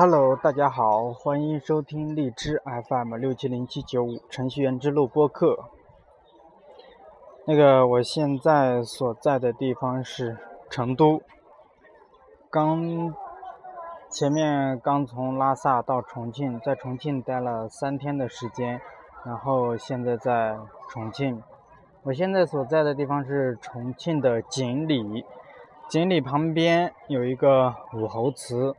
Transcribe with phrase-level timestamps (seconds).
[0.00, 5.64] Hello，大家好，欢迎收听荔枝 FM 六七零七九五程序员之路播客。
[7.46, 10.38] 那个，我现在所在的地方是
[10.70, 11.20] 成都，
[12.48, 13.12] 刚
[14.08, 18.80] 前面刚从拉萨到重庆，在重庆待了三天的时间，
[19.24, 20.56] 然后现在在
[20.88, 21.42] 重庆。
[22.04, 25.24] 我现在所在的地方是重庆的锦里，
[25.88, 28.76] 锦里旁边有一个武侯祠。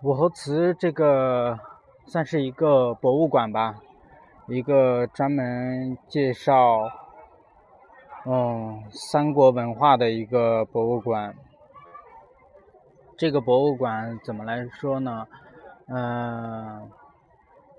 [0.00, 1.58] 武侯祠这个
[2.06, 3.74] 算是一个博物馆吧，
[4.46, 6.88] 一个专门介绍
[8.24, 11.34] 嗯三国文化的一个博物馆。
[13.16, 15.26] 这个博物馆怎么来说呢？
[15.88, 16.88] 嗯，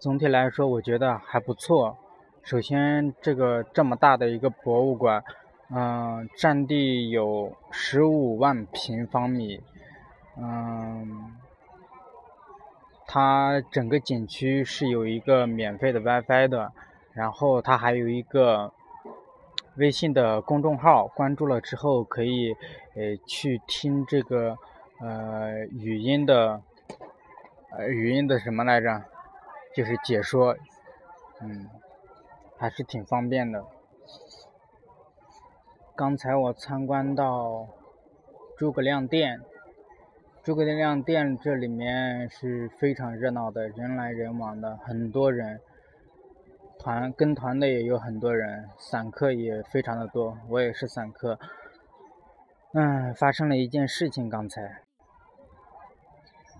[0.00, 1.96] 总体来说我觉得还不错。
[2.42, 5.22] 首先，这个这么大的一个博物馆，
[5.70, 9.62] 嗯，占地有十五万平方米，
[10.36, 11.36] 嗯。
[13.10, 16.72] 它整个景区是有一个免费的 WiFi 的，
[17.14, 18.70] 然后它还有一个
[19.76, 22.52] 微信的公众号，关注了之后可以
[22.94, 24.58] 呃去听这个
[25.00, 26.60] 呃语音的
[27.70, 29.02] 呃语音的什么来着，
[29.74, 30.54] 就是解说，
[31.40, 31.66] 嗯，
[32.58, 33.64] 还是挺方便的。
[35.96, 37.66] 刚才我参观到
[38.58, 39.40] 诸葛亮殿。
[40.48, 45.60] 诸葛亮店这里面是非常热闹的，人来人往的，很多人，
[46.78, 51.38] 团跟团的也有很多人，散客也非常的多，我也是散客。
[52.72, 54.80] 嗯，发生了一件事情，刚才，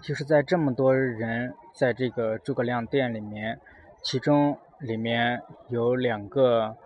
[0.02, 3.58] 就是在这么多人在这个诸葛亮店里面，
[4.02, 6.77] 其中里面有两个，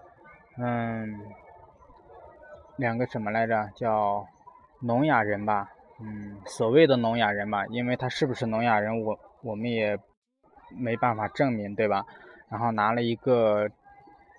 [0.56, 1.19] 嗯，
[2.77, 3.70] 两个什么来着？
[3.75, 4.28] 叫
[4.78, 5.72] 聋哑人吧。
[6.05, 9.97] 嗯，所谓的聋哑人嘛，因为他是不是聋哑人，我我们也
[10.77, 12.05] 没办法证明，对吧？
[12.50, 13.69] 然后拿了一个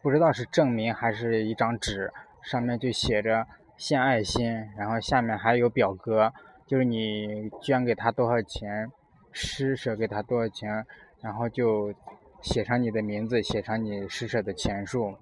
[0.01, 2.11] 不知道是证明还是一张纸，
[2.41, 6.33] 上面就写着献爱心，然后下面还有表格，
[6.67, 8.91] 就是你捐给他多少钱，
[9.31, 10.85] 施舍给他多少钱，
[11.21, 11.93] 然后就
[12.41, 15.15] 写上你的名字，写上你施舍的钱数，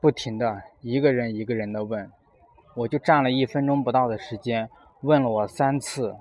[0.00, 2.08] 不停的一个人一个人的问，
[2.76, 4.70] 我就站了一分钟不到的时间。
[5.02, 6.14] 问了我三次，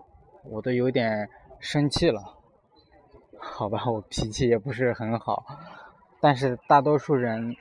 [0.44, 1.30] 我都有点
[1.60, 2.38] 生气了。
[3.38, 5.46] 好吧，我脾气也不是很好，
[6.22, 7.56] 但是大多数人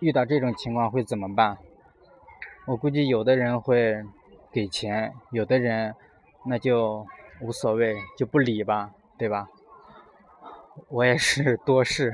[0.00, 1.58] 遇到这种情况会怎么办？
[2.66, 4.02] 我估计有的人会
[4.50, 5.94] 给钱，有的人
[6.46, 7.06] 那就
[7.40, 9.48] 无所谓，就不理吧，对吧？
[10.88, 12.12] 我也是多事，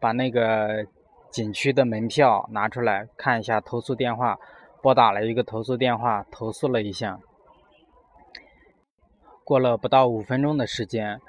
[0.00, 0.86] 把那个
[1.30, 4.38] 景区的门票拿出来看一下投诉电话。
[4.82, 7.20] 拨打了一个投诉电话，投诉了一下。
[9.44, 11.20] 过了不到五分钟的时间，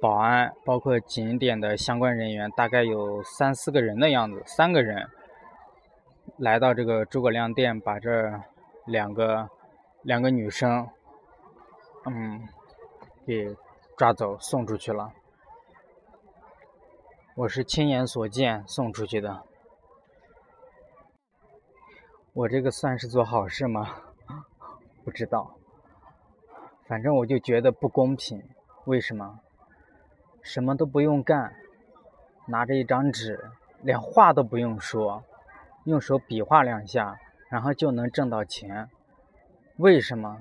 [0.00, 5.08] 保安包括景点的相关人员，大概有三四个人的样子，三个人
[6.36, 8.10] 来到这个诸葛亮店，把这
[8.86, 9.48] 两个
[10.02, 10.86] 两个女生，
[12.04, 12.46] 嗯，
[13.26, 13.56] 给
[13.96, 15.12] 抓走送出去了。
[17.36, 19.42] 我是亲眼所见送出去的。
[22.32, 23.96] 我这个算是做好事吗？
[25.04, 25.56] 不知道，
[26.86, 28.40] 反正我就觉得不公平。
[28.84, 29.40] 为什么？
[30.40, 31.52] 什么都不用干，
[32.46, 33.50] 拿着一张纸，
[33.82, 35.24] 连话都不用说，
[35.84, 37.18] 用手比划两下，
[37.48, 38.88] 然后就能挣到钱。
[39.76, 40.40] 为什么？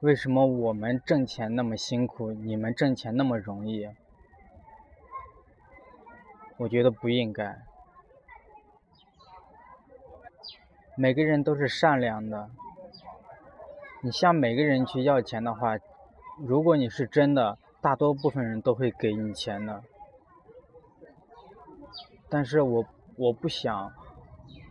[0.00, 3.88] 为什么我们挣钱那么辛苦，你们挣钱那么容易？
[6.58, 7.62] 我觉得不应该。
[10.96, 12.48] 每个人都是善良的，
[14.00, 15.76] 你向每个人去要钱的话，
[16.38, 19.82] 如果你是真的，大多部分人都会给你钱的。
[22.30, 22.84] 但是我
[23.16, 23.92] 我不想，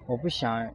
[0.08, 0.74] 我不想，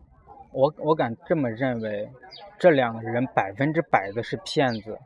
[0.52, 2.10] 我我敢这么认为，
[2.58, 4.98] 这两个人百分之百的是骗子，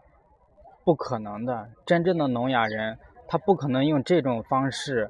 [0.85, 1.71] 不可能的。
[1.87, 2.99] 真正的聋哑人，
[3.29, 5.09] 他不可能用这种方式，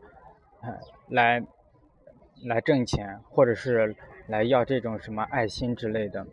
[1.08, 1.42] 来
[2.44, 3.96] 来挣钱，或者是。
[4.32, 6.26] 来要这种什么爱心之类的。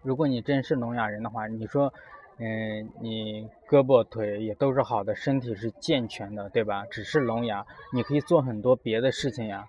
[0.00, 1.92] 如果你真是聋哑人的话，你说，
[2.38, 6.86] 嗯，你胳膊腿也都是好的，身体是健全的，对吧？
[6.86, 9.68] 只是聋哑，你可以做很多别的事情呀。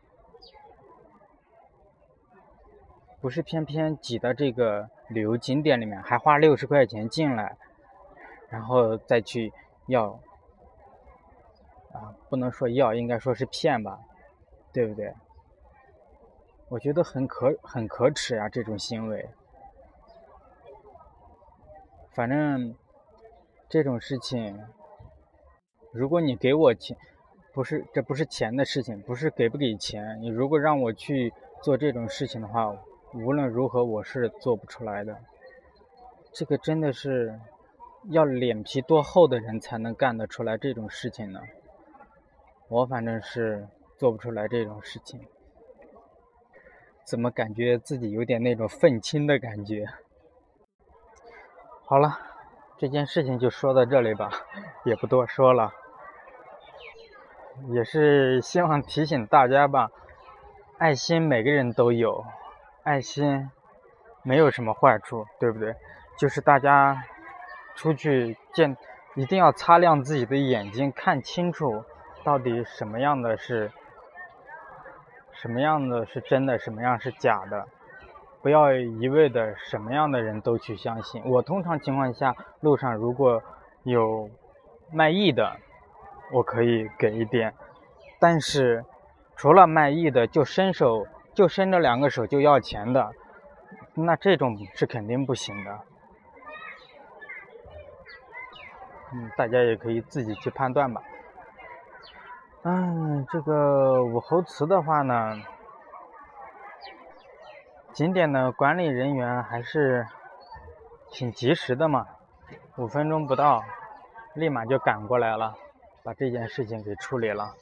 [3.19, 7.57] 不是偏偏挤到这个旅游景点里面，还花六十块钱进来，
[8.50, 9.51] 然后再去
[9.88, 10.19] 要，
[11.94, 14.00] 啊，不能说要，应该说是骗吧，
[14.72, 15.13] 对不对？
[16.69, 19.30] 我觉得很可很可耻呀，这种行为。
[22.13, 22.75] 反正
[23.69, 24.60] 这种事情，
[25.92, 26.98] 如果你给我钱，
[27.54, 30.19] 不是这不是钱的事情，不是给不给钱。
[30.21, 32.75] 你如果让我去做这种事情的话，
[33.13, 35.18] 无论如何我是做不出来的。
[36.31, 37.39] 这个真的是
[38.09, 41.39] 要脸皮多厚的人才能干得出来这种事情呢？
[42.69, 43.68] 我反正是
[43.98, 45.19] 做不出来这种事情。
[47.06, 49.86] 怎么感觉自己有点那种愤青的感觉？
[51.86, 52.18] 好了，
[52.78, 54.32] 这件事情就说到这里吧，
[54.86, 55.74] 也不多说了。
[57.70, 59.92] 也是希望提醒大家吧，
[60.78, 62.24] 爱心每个人都有，
[62.84, 63.52] 爱心
[64.24, 65.76] 没有什么坏处，对不对？
[66.18, 67.04] 就是大家
[67.76, 68.78] 出去见，
[69.16, 71.84] 一定要擦亮自己的眼睛，看清楚
[72.24, 73.72] 到底什么样的是。
[75.33, 77.68] 什么样的是真的，什么样是假的？
[78.41, 81.24] 不要一味的什么样的人都去相信。
[81.25, 83.41] 我通常情况下，路上如果
[83.83, 84.30] 有
[84.91, 85.57] 卖艺的，
[86.31, 87.53] 我可以给一点。
[88.19, 88.83] 但是
[89.35, 93.12] 除了卖艺的，就伸手就伸着两个手就要钱的，
[93.94, 95.80] 那这种是肯定不行的。
[99.13, 101.01] 嗯，大家也可以自己去判断吧。
[102.65, 105.38] 嗯，这个武侯祠的话呢，
[107.92, 110.07] 景点的管理人员还是
[111.12, 112.07] 挺及时的嘛，
[112.77, 113.65] 五分钟不到，
[114.33, 115.56] 立马就赶过来了，
[116.04, 117.54] 把这件事情给处理了。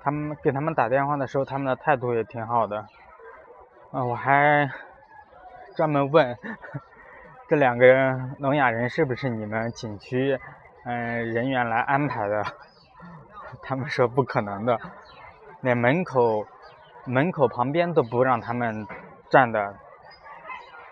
[0.00, 2.86] 他们给他们打电话的时候，他们的态度也挺好的。
[3.90, 4.70] 啊，我还
[5.74, 6.38] 专门问
[7.50, 7.84] 这两个
[8.38, 10.38] 聋哑人是不是你们景区
[10.84, 12.44] 嗯人员来安排的。
[13.62, 14.78] 他们说不可能的，
[15.60, 16.46] 连门口
[17.04, 18.86] 门口旁边都不让他们
[19.30, 19.74] 站的，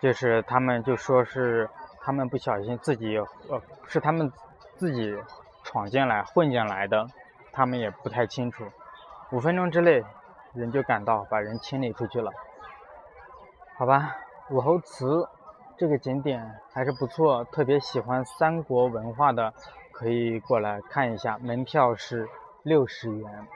[0.01, 1.69] 就是他们就说是
[2.01, 4.33] 他们不小心自己呃是他们
[4.77, 5.17] 自己
[5.63, 7.07] 闯进来混进来的，
[7.53, 8.65] 他们也不太清楚。
[9.33, 10.05] 五分钟之内
[10.53, 12.31] 人就赶到，把人清理出去了。
[13.77, 14.17] 好吧，
[14.51, 15.29] 武侯祠
[15.77, 19.53] 这个景点还是不错，特别喜欢三国文化的
[19.93, 22.29] 可以过来看一下，门票是。
[22.65, 23.47] 六十元，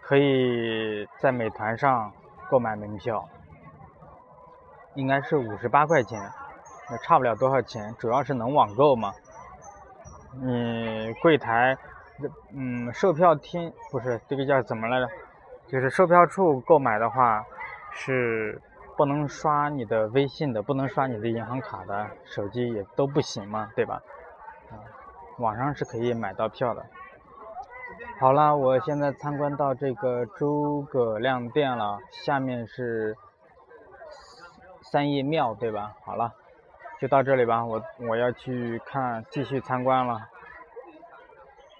[0.00, 2.12] 可以在美团上
[2.48, 3.28] 购买门票，
[4.94, 6.20] 应该是五十八块钱，
[6.92, 9.12] 也差不了多少钱，主要是能网购嘛。
[10.40, 11.76] 你柜台，
[12.54, 15.08] 嗯，售票厅不是这个叫怎么来着？
[15.66, 17.44] 就是售票处购买的话，
[17.90, 18.62] 是
[18.96, 24.00] 不能刷你的微信的，不能刷你的银行卡的，手机也都不行嘛，对吧？
[25.38, 26.86] 网上是可以买到票的。
[28.20, 33.16] 好了，我现在参观到这个诸葛亮殿了，下面是
[34.82, 35.94] 三叶庙，对吧？
[36.04, 36.34] 好了，
[37.00, 40.28] 就到这里吧，我我要去看继续参观了，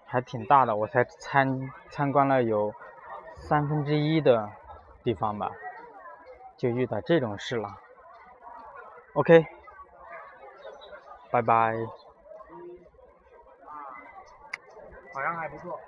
[0.07, 2.73] 还挺大的，我才参参观了有
[3.37, 4.51] 三分之一的
[5.03, 5.51] 地方吧，
[6.57, 7.79] 就遇到这种事了。
[9.15, 9.47] OK，
[11.31, 11.75] 拜拜。
[15.15, 15.81] 好像还不错。